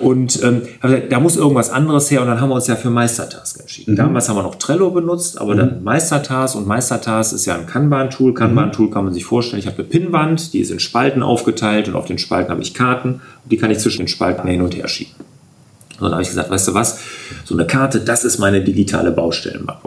[0.00, 0.62] Und ähm,
[1.10, 3.92] da muss irgendwas anderes her und dann haben wir uns ja für Meistertask entschieden.
[3.92, 3.96] Mhm.
[3.96, 5.58] Damals haben wir noch Trello benutzt, aber mhm.
[5.58, 8.32] dann Meistertask und Meistertask ist ja ein Kanban-Tool.
[8.32, 11.96] Kanban-Tool kann man sich vorstellen, ich habe eine Pinnwand, die ist in Spalten aufgeteilt und
[11.96, 14.74] auf den Spalten habe ich Karten und die kann ich zwischen den Spalten hin und
[14.74, 15.14] her schieben.
[15.98, 17.00] Und dann habe ich gesagt, weißt du was,
[17.44, 19.86] so eine Karte, das ist meine digitale Baustellenmappe.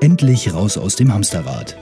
[0.00, 1.76] Endlich raus aus dem Hamsterrad.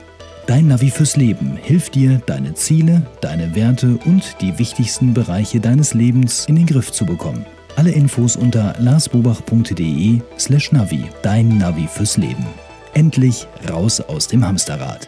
[0.49, 5.93] Dein Navi fürs Leben hilft dir, deine Ziele, deine Werte und die wichtigsten Bereiche deines
[5.93, 7.45] Lebens in den Griff zu bekommen.
[7.75, 11.03] Alle Infos unter larsbobach.de slash Navi.
[11.21, 12.47] Dein Navi fürs Leben.
[12.95, 15.07] Endlich raus aus dem Hamsterrad.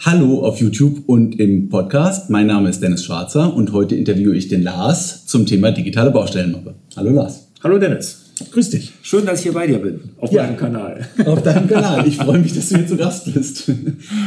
[0.00, 2.28] Hallo auf YouTube und im Podcast.
[2.28, 6.74] Mein Name ist Dennis Schwarzer und heute interviewe ich den Lars zum Thema digitale Baustellenmappe.
[6.96, 7.52] Hallo Lars.
[7.62, 8.25] Hallo Dennis.
[8.50, 8.92] Grüß dich.
[9.02, 11.06] Schön, dass ich hier bei dir bin, auf ja, meinem Kanal.
[11.24, 12.06] Auf deinem Kanal.
[12.06, 13.68] Ich freue mich, dass du hier zu Gast bist.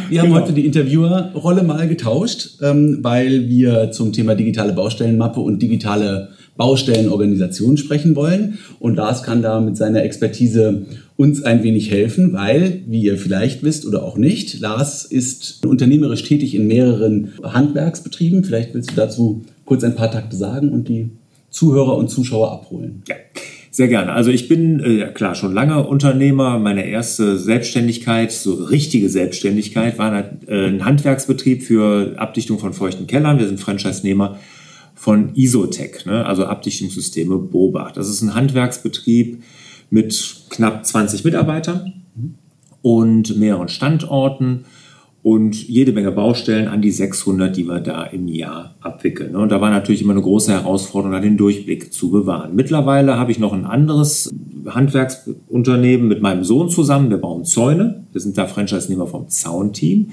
[0.10, 0.42] Wir haben genau.
[0.42, 7.78] heute die Interviewerrolle mal getauscht, ähm, weil wir zum Thema digitale Baustellenmappe und digitale Baustellenorganisation
[7.78, 8.58] sprechen wollen.
[8.80, 13.64] Und Lars kann da mit seiner Expertise uns ein wenig helfen, weil, wie ihr vielleicht
[13.64, 18.44] wisst oder auch nicht, Lars ist unternehmerisch tätig in mehreren Handwerksbetrieben.
[18.44, 21.12] Vielleicht willst du dazu kurz ein paar Takte sagen und die
[21.50, 23.04] Zuhörer und Zuschauer abholen.
[23.08, 23.16] Ja.
[23.80, 24.12] Sehr gerne.
[24.12, 26.60] Also ich bin äh, ja klar schon lange Unternehmer.
[26.60, 30.14] Meine erste Selbstständigkeit, so richtige Selbstständigkeit, war
[30.48, 33.40] äh, ein Handwerksbetrieb für Abdichtung von feuchten Kellern.
[33.40, 34.38] Wir sind Franchise-Nehmer
[34.96, 36.26] von Isotech, ne?
[36.26, 37.94] also Abdichtungssysteme Bobach.
[37.94, 39.44] Das ist ein Handwerksbetrieb
[39.90, 42.04] mit knapp 20 Mitarbeitern
[42.82, 44.66] und mehreren Standorten
[45.22, 49.36] und jede Menge Baustellen an die 600, die wir da im Jahr abwickeln.
[49.36, 52.56] Und da war natürlich immer eine große Herausforderung, den Durchblick zu bewahren.
[52.56, 54.34] Mittlerweile habe ich noch ein anderes
[54.66, 57.10] Handwerksunternehmen mit meinem Sohn zusammen.
[57.10, 58.06] Wir bauen Zäune.
[58.12, 60.12] Wir sind da Franchise-Nehmer vom Zaunteam.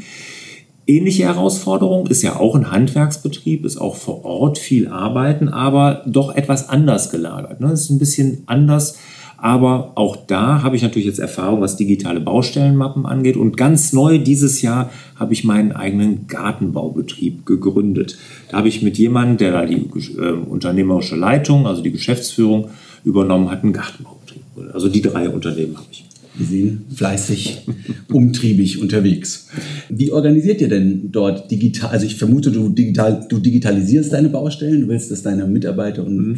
[0.89, 6.35] Ähnliche Herausforderung ist ja auch ein Handwerksbetrieb, ist auch vor Ort viel arbeiten, aber doch
[6.35, 7.61] etwas anders gelagert.
[7.61, 8.97] Es ist ein bisschen anders
[9.39, 13.37] aber auch da habe ich natürlich jetzt Erfahrung, was digitale Baustellenmappen angeht.
[13.37, 18.17] Und ganz neu dieses Jahr habe ich meinen eigenen Gartenbaubetrieb gegründet.
[18.51, 19.89] Da habe ich mit jemandem, der da die
[20.19, 22.69] äh, unternehmerische Leitung, also die Geschäftsführung
[23.05, 24.43] übernommen hat, einen Gartenbaubetrieb.
[24.73, 26.05] Also die drei Unternehmen habe ich.
[26.39, 27.67] Wir sind fleißig,
[28.13, 29.49] umtriebig unterwegs.
[29.89, 31.91] Wie organisiert ihr denn dort digital?
[31.91, 36.17] Also ich vermute, du, digital, du digitalisierst deine Baustellen, du willst, dass deine Mitarbeiter und
[36.17, 36.35] mhm.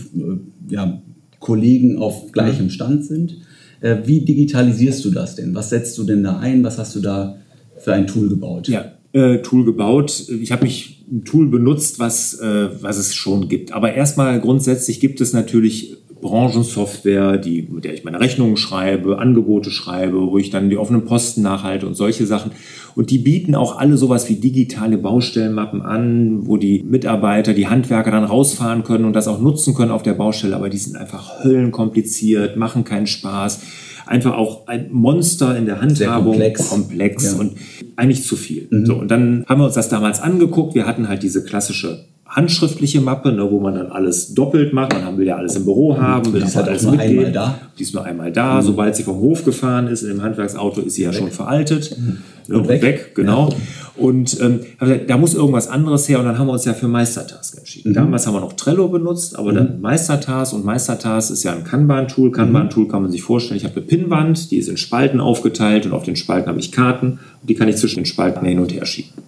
[0.68, 1.02] äh, ja,
[1.48, 2.70] Kollegen auf gleichem mhm.
[2.70, 3.38] Stand sind.
[3.80, 5.54] Äh, wie digitalisierst du das denn?
[5.54, 6.62] Was setzt du denn da ein?
[6.62, 7.38] Was hast du da
[7.78, 8.68] für ein Tool gebaut?
[8.68, 10.24] Ja, äh, Tool gebaut.
[10.28, 13.72] Ich habe mich ein Tool benutzt, was, äh, was es schon gibt.
[13.72, 19.70] Aber erstmal grundsätzlich gibt es natürlich Branchensoftware, die, mit der ich meine Rechnungen schreibe, Angebote
[19.70, 22.52] schreibe, wo ich dann die offenen Posten nachhalte und solche Sachen.
[22.94, 28.10] Und die bieten auch alle sowas wie digitale Baustellenmappen an, wo die Mitarbeiter, die Handwerker
[28.10, 30.56] dann rausfahren können und das auch nutzen können auf der Baustelle.
[30.56, 33.60] Aber die sind einfach höllenkompliziert, machen keinen Spaß.
[34.06, 36.38] Einfach auch ein Monster in der Handhabung.
[36.38, 36.70] Sehr komplex.
[36.70, 37.38] komplex ja.
[37.38, 37.52] und
[37.96, 38.66] eigentlich zu viel.
[38.70, 38.86] Mhm.
[38.86, 40.74] So, und dann haben wir uns das damals angeguckt.
[40.74, 44.92] Wir hatten halt diese klassische handschriftliche Mappe, ne, wo man dann alles doppelt macht.
[44.92, 47.58] Man will ja alles im Büro haben, will die ist halt alles nur einmal da.
[47.78, 48.56] Die ist nur einmal da.
[48.56, 48.62] Mhm.
[48.62, 51.18] Sobald sie vom Hof gefahren ist, in dem Handwerksauto, ist sie ja weg.
[51.18, 51.96] schon veraltet.
[51.98, 52.18] Mhm.
[52.48, 52.82] Ne, und, und weg.
[52.82, 53.14] weg.
[53.14, 53.48] genau.
[53.48, 53.56] Ja.
[53.96, 54.60] Und ähm,
[55.08, 57.90] da muss irgendwas anderes her und dann haben wir uns ja für Meistertask entschieden.
[57.90, 57.94] Mhm.
[57.94, 59.80] Damals haben wir noch Trello benutzt, aber dann mhm.
[59.80, 62.30] Meistertask und Meistertask ist ja ein Kanban-Tool.
[62.30, 62.88] Kanban-Tool mhm.
[62.88, 66.04] kann man sich vorstellen, ich habe eine Pinnwand, die ist in Spalten aufgeteilt und auf
[66.04, 68.86] den Spalten habe ich Karten und die kann ich zwischen den Spalten hin und her
[68.86, 69.27] schieben.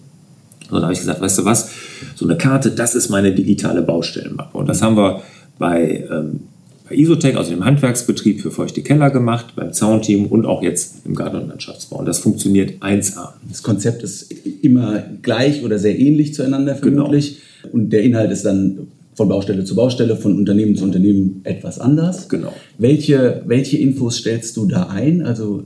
[0.71, 1.71] Und dann habe ich gesagt, weißt du was,
[2.15, 4.57] so eine Karte, das ist meine digitale Baustellenmappe.
[4.57, 5.21] Und das haben wir
[5.59, 6.41] bei, ähm,
[6.87, 11.15] bei Isotech, also dem Handwerksbetrieb für feuchte Keller gemacht, beim Zaunteam und auch jetzt im
[11.15, 11.99] Garten- und Landschaftsbau.
[11.99, 13.33] Und das funktioniert 1A.
[13.49, 14.31] Das Konzept ist
[14.61, 17.03] immer gleich oder sehr ähnlich zueinander genau.
[17.03, 17.37] vermutlich.
[17.61, 17.73] Genau.
[17.75, 22.29] Und der Inhalt ist dann von Baustelle zu Baustelle, von Unternehmen zu Unternehmen etwas anders.
[22.29, 22.53] Genau.
[22.77, 25.21] Welche, welche Infos stellst du da ein?
[25.21, 25.63] Also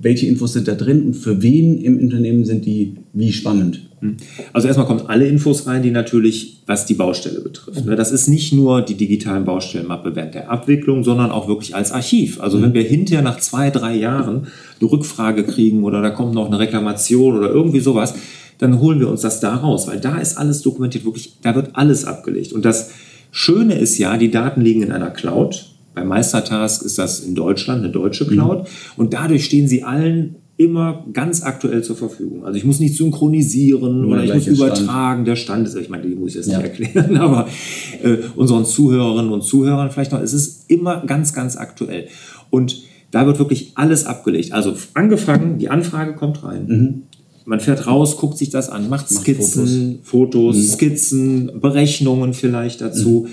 [0.00, 3.87] welche Infos sind da drin und für wen im Unternehmen sind die wie spannend?
[4.00, 4.16] Hm.
[4.52, 7.84] Also erstmal kommen alle Infos rein, die natürlich, was die Baustelle betrifft.
[7.84, 7.96] Mhm.
[7.96, 12.40] Das ist nicht nur die digitalen Baustellenmappe während der Abwicklung, sondern auch wirklich als Archiv.
[12.40, 12.62] Also mhm.
[12.62, 14.46] wenn wir hinterher nach zwei, drei Jahren
[14.80, 18.14] eine Rückfrage kriegen oder da kommt noch eine Reklamation oder irgendwie sowas,
[18.58, 21.70] dann holen wir uns das da raus, weil da ist alles dokumentiert, wirklich, da wird
[21.74, 22.52] alles abgelegt.
[22.52, 22.90] Und das
[23.30, 25.66] Schöne ist ja, die Daten liegen in einer Cloud.
[25.94, 28.60] Bei Meistertask ist das in Deutschland eine deutsche Cloud.
[28.62, 28.66] Mhm.
[28.96, 32.44] Und dadurch stehen sie allen immer ganz aktuell zur Verfügung.
[32.44, 35.20] Also ich muss nicht synchronisieren Nur oder ich muss übertragen.
[35.20, 35.28] Stand.
[35.28, 36.58] Der Stand ist, ich meine, die muss ich jetzt ja.
[36.58, 37.48] nicht erklären, aber
[38.02, 42.08] äh, unseren Zuhörerinnen und Zuhörern vielleicht noch, es ist immer ganz, ganz aktuell.
[42.50, 42.82] Und
[43.12, 44.52] da wird wirklich alles abgelegt.
[44.52, 46.66] Also angefangen, die Anfrage kommt rein.
[46.66, 47.02] Mhm
[47.48, 53.26] man fährt raus, guckt sich das an, macht Macht Skizzen, Fotos, Skizzen, Berechnungen vielleicht dazu.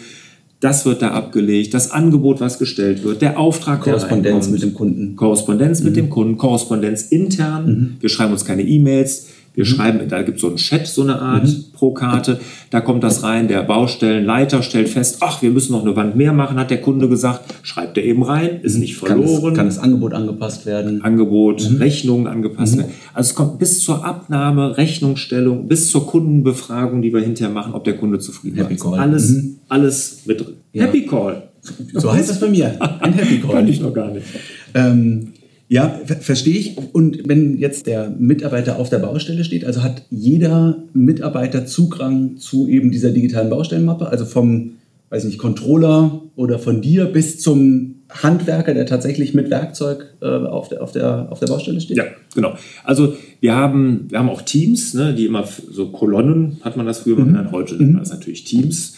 [0.66, 5.16] Das wird da abgelegt, das Angebot, was gestellt wird, der Auftrag, Korrespondenz mit dem Kunden.
[5.16, 7.98] Korrespondenz mit dem Kunden, Korrespondenz intern.
[8.00, 9.28] Wir schreiben uns keine E-Mails.
[9.54, 12.40] Wir schreiben, da gibt es so einen Chat, so eine Art pro Karte.
[12.72, 13.48] Da kommt das rein.
[13.48, 17.08] Der Baustellenleiter stellt fest, ach, wir müssen noch eine Wand mehr machen, hat der Kunde
[17.08, 17.42] gesagt.
[17.62, 19.54] Schreibt er eben rein, ist nicht Kann das, verloren.
[19.54, 21.04] kann das Angebot angepasst werden?
[21.04, 22.92] Angebot, Rechnungen angepasst werden.
[23.14, 27.84] Also es kommt bis zur Abnahme, Rechnungsstellung, bis zur Kundenbefragung, die wir hinterher machen, ob
[27.84, 28.82] der Kunde zufrieden Happy ist.
[28.82, 29.00] Call.
[29.00, 30.56] Alles, alles mit drin.
[30.74, 31.50] Happy Call.
[31.94, 32.76] So heißt das bei mir.
[33.02, 33.52] Ein Happy Call.
[33.52, 34.26] Kann ich noch gar nicht.
[34.74, 35.34] Ähm,
[35.68, 36.78] ja, ver verstehe ich.
[36.94, 42.68] Und wenn jetzt der Mitarbeiter auf der Baustelle steht, also hat jeder Mitarbeiter Zugang zu
[42.68, 44.74] eben dieser digitalen Baustellenmappe, also vom,
[45.10, 50.70] weiß nicht, Controller oder von dir bis zum Handwerker, der tatsächlich mit Werkzeug äh, auf,
[50.70, 51.98] der, auf, der, auf der Baustelle steht?
[51.98, 52.54] Ja, genau.
[52.84, 57.00] Also wir haben, wir haben auch Teams, ne, die immer so Kolonnen, hat man das
[57.00, 58.96] früher mal genannt, heute sind das natürlich Teams,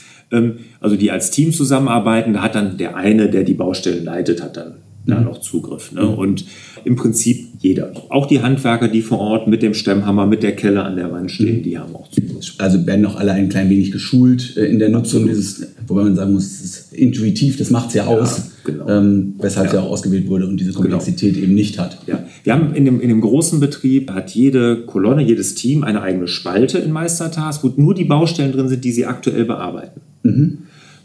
[0.79, 2.33] also die als Team zusammenarbeiten.
[2.33, 4.75] Da hat dann der eine, der die Baustellen leitet, hat dann
[5.07, 5.91] da noch Zugriff.
[5.93, 6.05] Ne?
[6.05, 6.45] Und
[6.83, 7.91] im Prinzip jeder.
[8.09, 11.31] Auch die Handwerker, die vor Ort mit dem Stemmhammer, mit der Kelle an der Wand
[11.31, 12.53] stehen, die haben auch Zugriff.
[12.57, 16.15] Also werden noch alle ein klein wenig geschult äh, in der Nutzung dieses, wobei man
[16.15, 18.87] sagen muss, es ist intuitiv, das macht es ja aus, genau.
[18.89, 21.97] ähm, weshalb sie auch ausgewählt wurde und diese Komplexität eben nicht hat.
[22.05, 26.01] Ja, wir haben in dem, in dem großen Betrieb hat jede Kolonne, jedes Team eine
[26.01, 30.01] eigene Spalte in Meistertask, wo nur die Baustellen drin sind, die sie aktuell bearbeiten.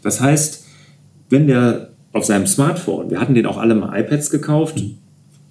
[0.01, 0.65] Das heißt,
[1.29, 4.83] wenn der auf seinem Smartphone, wir hatten den auch alle mal iPads gekauft,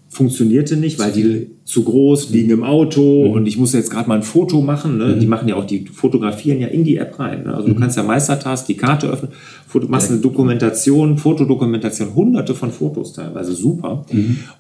[0.09, 4.17] funktionierte nicht, weil die zu groß liegen im Auto und ich muss jetzt gerade mal
[4.17, 4.99] ein Foto machen.
[4.99, 5.17] Ne?
[5.17, 7.45] Die machen ja auch, die fotografieren ja in die App rein.
[7.45, 7.55] Ne?
[7.55, 9.33] Also du kannst ja Meistertask die Karte öffnen,
[9.67, 14.05] Foto, machst eine Dokumentation, Fotodokumentation, hunderte von Fotos teilweise, super.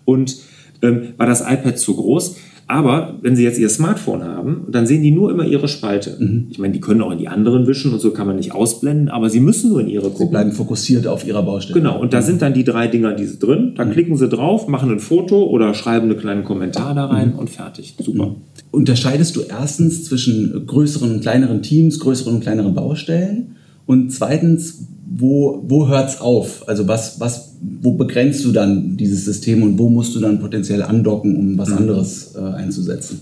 [0.07, 0.37] Und
[0.81, 2.37] ähm, war das iPad zu groß.
[2.67, 6.17] Aber wenn Sie jetzt Ihr Smartphone haben, dann sehen die nur immer Ihre Spalte.
[6.51, 9.09] Ich meine, die können auch in die anderen wischen und so kann man nicht ausblenden,
[9.09, 10.31] aber Sie müssen nur in Ihre Sie gucken.
[10.31, 11.79] bleiben fokussiert auf ihrer Baustelle.
[11.81, 13.75] Genau, und da sind dann die drei Dinger, die sind drin.
[13.77, 17.51] Da klicken Sie drauf, machen ein Foto oder schreiben einen kleinen Kommentar da rein und
[17.51, 17.95] fertig.
[17.99, 18.37] Super.
[18.71, 23.57] Unterscheidest du erstens zwischen größeren und kleineren Teams, größeren und kleineren Baustellen?
[23.87, 26.69] Und zweitens, wo, wo hört es auf?
[26.69, 30.83] Also was, was, wo begrenzt du dann dieses System und wo musst du dann potenziell
[30.83, 33.21] andocken, um was anderes äh, einzusetzen?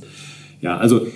[0.60, 1.06] Ja, also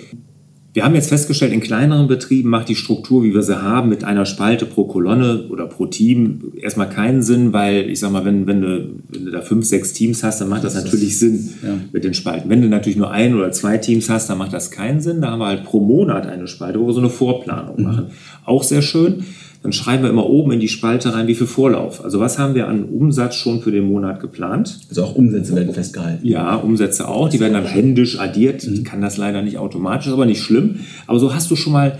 [0.75, 4.03] wir haben jetzt festgestellt, in kleineren Betrieben macht die Struktur, wie wir sie haben, mit
[4.03, 8.45] einer Spalte pro Kolonne oder pro Team erstmal keinen Sinn, weil ich sag mal, wenn,
[8.45, 11.77] wenn, du, wenn du da fünf, sechs Teams hast, dann macht das, natürlich Sinn ja.
[11.93, 12.49] mit den Spalten.
[12.49, 15.21] Wenn du natürlich nur ein oder zwei Teams hast, dann macht das keinen Sinn.
[15.21, 18.07] Da haben wir halt pro Monat eine Spalte, wo wir so eine Vorplanung machen.
[18.43, 19.23] Auch sehr schön.
[19.65, 22.03] Dann schreiben wir immer oben in die Spalte rein, wie viel Vorlauf.
[22.03, 24.81] Also was haben wir an Umsatz schon für den Monat geplant?
[24.89, 26.23] Also auch Umsätze werden festgehalten.
[26.23, 27.29] Ja, Umsätze auch.
[27.29, 28.63] Die werden dann händisch addiert.
[28.63, 30.81] Ich kann das leider nicht automatisch, ist aber nicht schlimm.
[31.07, 31.97] Aber so hast du schon mal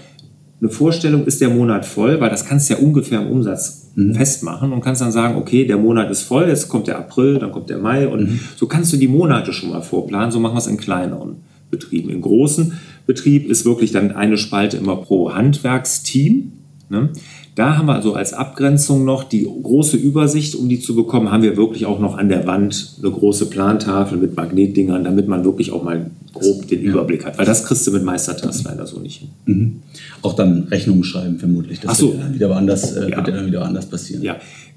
[0.62, 4.72] eine Vorstellung, ist der Monat voll, weil das kannst du ja ungefähr im Umsatz festmachen
[4.72, 7.72] und kannst dann sagen, okay, der Monat ist voll, jetzt kommt der April, dann kommt
[7.72, 10.30] der Mai und so kannst du die Monate schon mal vorplanen.
[10.30, 11.38] So machen wir es in kleineren
[11.72, 12.12] Betrieben.
[12.12, 12.74] Im großen
[13.08, 16.52] Betrieb ist wirklich dann eine Spalte immer pro Handwerksteam.
[16.96, 17.10] Ne?
[17.56, 21.44] Da haben wir also als Abgrenzung noch die große Übersicht, um die zu bekommen, haben
[21.44, 25.72] wir wirklich auch noch an der Wand eine große Plantafel mit Magnetdingern, damit man wirklich
[25.72, 27.38] auch mal grob den Überblick hat.
[27.38, 29.30] Weil das kriegst du mit Meistertask leider so nicht hin.
[29.46, 29.76] Mhm.
[30.22, 31.80] Auch dann Rechnungen schreiben vermutlich.
[31.80, 32.08] Das Ach so.
[32.08, 33.18] wird ja dann wieder woanders, äh, Ja.
[33.18, 34.22] wird ja dann wieder anders passieren.
[34.24, 34.36] Ja,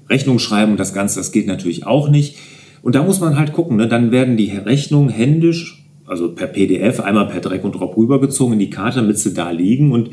[0.09, 2.35] Rechnung schreiben und das Ganze, das geht natürlich auch nicht.
[2.81, 3.87] Und da muss man halt gucken, ne?
[3.89, 8.59] dann werden die Rechnungen händisch, also per PDF, einmal per Dreck und Drop rübergezogen in
[8.59, 9.91] die Karte, damit sie da liegen.
[9.91, 10.11] Und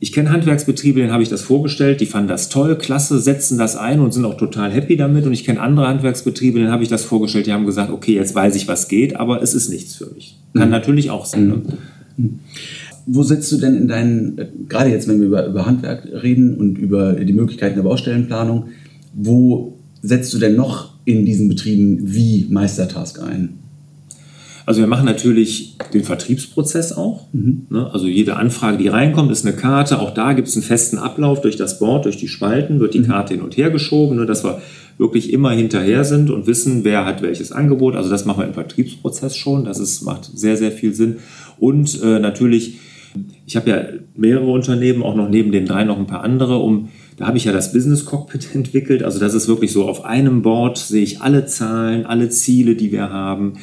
[0.00, 3.76] ich kenne Handwerksbetriebe, denen habe ich das vorgestellt, die fanden das toll, klasse, setzen das
[3.76, 5.24] ein und sind auch total happy damit.
[5.24, 8.34] Und ich kenne andere Handwerksbetriebe, denen habe ich das vorgestellt, die haben gesagt, okay, jetzt
[8.34, 10.38] weiß ich, was geht, aber es ist nichts für mich.
[10.54, 11.46] Kann natürlich auch sein.
[11.46, 11.62] Ne?
[13.06, 16.56] Wo setzt du denn in deinen, äh, gerade jetzt, wenn wir über, über Handwerk reden
[16.56, 18.68] und über die Möglichkeiten der Baustellenplanung,
[19.14, 23.58] wo setzt du denn noch in diesen Betrieben wie Meistertask ein?
[24.66, 27.26] Also wir machen natürlich den Vertriebsprozess auch.
[27.32, 27.90] Ne?
[27.92, 30.00] Also jede Anfrage, die reinkommt, ist eine Karte.
[30.00, 33.02] Auch da gibt es einen festen Ablauf durch das Board, durch die Spalten, wird die
[33.02, 34.26] Karte hin und her geschoben, ne?
[34.26, 34.62] dass wir
[34.96, 37.94] wirklich immer hinterher sind und wissen, wer hat welches Angebot.
[37.94, 39.64] Also das machen wir im Vertriebsprozess schon.
[39.64, 41.16] Das ist, macht sehr, sehr viel Sinn.
[41.58, 42.78] Und äh, natürlich,
[43.44, 43.84] ich habe ja
[44.16, 47.44] mehrere Unternehmen, auch noch neben den drei noch ein paar andere, um da habe ich
[47.44, 49.02] ja das Business Cockpit entwickelt.
[49.02, 52.92] Also das ist wirklich so, auf einem Board sehe ich alle Zahlen, alle Ziele, die
[52.92, 53.54] wir haben.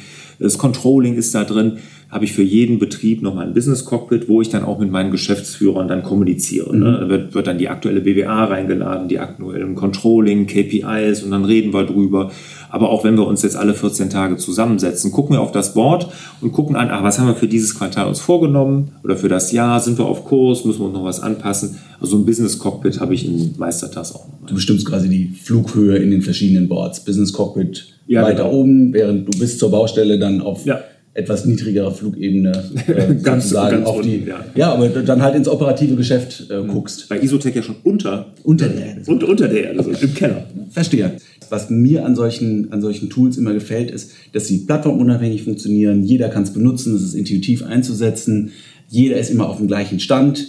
[0.42, 1.78] Das Controlling ist da drin.
[2.12, 5.10] Habe ich für jeden Betrieb nochmal ein Business Cockpit, wo ich dann auch mit meinen
[5.10, 6.76] Geschäftsführern dann kommuniziere.
[6.76, 6.90] Ne?
[6.90, 7.00] Mhm.
[7.00, 11.72] Da wird, wird dann die aktuelle BWA reingeladen, die aktuellen Controlling, KPIs und dann reden
[11.72, 12.30] wir drüber.
[12.68, 16.08] Aber auch wenn wir uns jetzt alle 14 Tage zusammensetzen, gucken wir auf das Board
[16.42, 19.50] und gucken an, ach, was haben wir für dieses Quartal uns vorgenommen oder für das
[19.50, 21.78] Jahr, sind wir auf Kurs, müssen wir uns noch was anpassen.
[21.98, 24.28] Also ein Business Cockpit habe ich in Meistertask auch.
[24.28, 24.48] Noch.
[24.48, 27.02] Du bestimmst quasi die Flughöhe in den verschiedenen Boards.
[27.04, 28.56] Business Cockpit ja, weiter genau.
[28.56, 30.80] oben, während du bis zur Baustelle dann auf ja
[31.14, 34.44] etwas niedrigere Flugebene äh, ganz, ganz auf die, ja.
[34.54, 34.72] ja.
[34.72, 37.08] aber dann halt ins operative Geschäft äh, guckst.
[37.08, 39.02] Bei Isotech ja schon unter, unter der Erde.
[39.06, 40.46] Unter, unter der Erde, so im Keller.
[40.70, 41.12] Verstehe.
[41.50, 46.02] Was mir an solchen, an solchen Tools immer gefällt, ist, dass sie plattformunabhängig funktionieren.
[46.02, 48.52] Jeder kann es benutzen, es ist intuitiv einzusetzen.
[48.88, 50.46] Jeder ist immer auf dem gleichen Stand.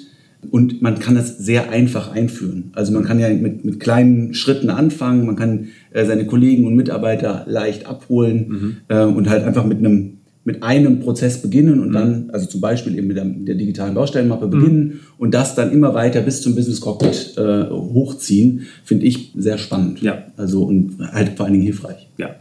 [0.49, 2.71] Und man kann es sehr einfach einführen.
[2.73, 6.75] Also man kann ja mit, mit kleinen Schritten anfangen, man kann äh, seine Kollegen und
[6.75, 8.77] Mitarbeiter leicht abholen mhm.
[8.89, 11.93] äh, und halt einfach mit einem mit einem Prozess beginnen und mhm.
[11.93, 14.99] dann, also zum Beispiel eben mit der, mit der digitalen Baustellenmappe beginnen mhm.
[15.17, 20.01] und das dann immer weiter bis zum Business Cockpit äh, hochziehen, finde ich sehr spannend.
[20.01, 20.25] Ja.
[20.35, 22.07] Also und halt vor allen Dingen hilfreich.
[22.17, 22.35] Ja.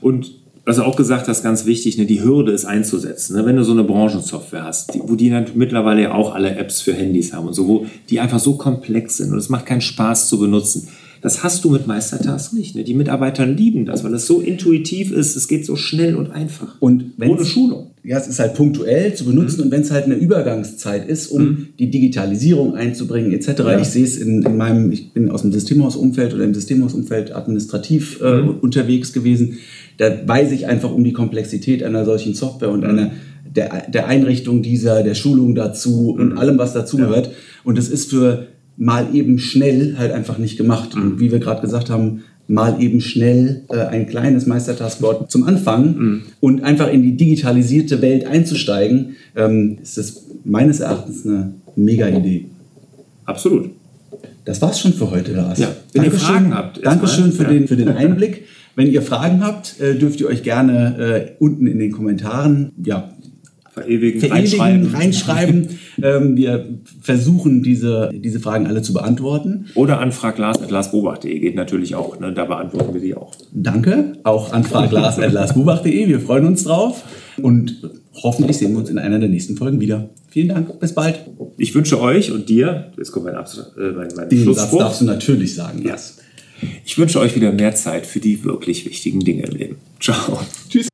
[0.00, 0.32] Und
[0.66, 3.36] was du auch gesagt hast, ganz wichtig, ne, die Hürde ist einzusetzen.
[3.36, 3.44] Ne?
[3.44, 6.80] Wenn du so eine Branchensoftware hast, die, wo die dann mittlerweile ja auch alle Apps
[6.80, 9.82] für Handys haben und so, wo die einfach so komplex sind und es macht keinen
[9.82, 10.88] Spaß zu benutzen
[11.24, 12.76] das hast du mit Meistertask nicht.
[12.76, 12.84] Ne?
[12.84, 16.76] Die Mitarbeiter lieben das, weil es so intuitiv ist, es geht so schnell und einfach.
[16.80, 17.92] Und ohne Schulung.
[18.02, 19.64] Ja, es ist halt punktuell zu benutzen mhm.
[19.64, 21.68] und wenn es halt eine Übergangszeit ist, um mhm.
[21.78, 23.48] die Digitalisierung einzubringen etc.
[23.60, 23.80] Ja.
[23.80, 28.20] Ich sehe es in, in, meinem, ich bin aus dem Systemhausumfeld oder im Systemhausumfeld administrativ
[28.20, 28.58] äh, mhm.
[28.60, 29.60] unterwegs gewesen.
[29.96, 32.90] Da weiß ich einfach um die Komplexität einer solchen Software und mhm.
[32.90, 33.10] einer
[33.46, 36.38] der, der Einrichtung dieser, der Schulung dazu und mhm.
[36.38, 37.28] allem, was dazugehört.
[37.28, 37.32] Ja.
[37.64, 40.94] Und es ist für mal eben schnell halt einfach nicht gemacht.
[40.94, 41.20] Und mhm.
[41.20, 46.22] wie wir gerade gesagt haben, mal eben schnell äh, ein kleines Meistertaskboard zum Anfang mhm.
[46.40, 52.46] und einfach in die digitalisierte Welt einzusteigen, ähm, ist das meines Erachtens eine mega Idee.
[53.24, 53.70] Absolut.
[54.44, 55.58] Das war's schon für heute, Lars.
[55.58, 56.84] Ja, wenn Dankeschön, ihr Fragen habt.
[56.84, 57.48] Dankeschön für, ja.
[57.48, 58.44] den, für den Einblick.
[58.76, 63.10] Wenn ihr Fragen habt, äh, dürft ihr euch gerne äh, unten in den Kommentaren ja,
[63.74, 64.94] verewigen, verewigen reinschreiben.
[64.94, 65.68] reinschreiben.
[66.02, 66.66] ähm, wir
[67.00, 69.66] versuchen, diese, diese Fragen alle zu beantworten.
[69.74, 72.20] Oder an fraglas.larsbobach.de geht natürlich auch.
[72.20, 72.32] Ne?
[72.32, 73.34] Da beantworten wir die auch.
[73.52, 74.12] Danke.
[74.22, 76.08] Auch an fraglas.larsbobach.de.
[76.08, 77.02] Wir freuen uns drauf.
[77.42, 77.90] Und
[78.22, 80.10] hoffentlich sehen wir uns in einer der nächsten Folgen wieder.
[80.28, 80.78] Vielen Dank.
[80.78, 81.18] Bis bald.
[81.58, 84.78] Ich wünsche euch und dir, jetzt kommt mein, Abs äh, mein, mein Den Schlussspruch.
[84.78, 85.82] Satz darfst du natürlich sagen.
[85.84, 85.96] Ja.
[86.84, 89.76] Ich wünsche euch wieder mehr Zeit für die wirklich wichtigen Dinge im Leben.
[90.00, 90.38] Ciao.
[90.70, 90.93] Tschüss.